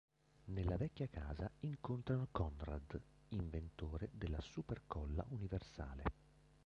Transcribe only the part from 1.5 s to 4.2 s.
incontrano Conrad, inventore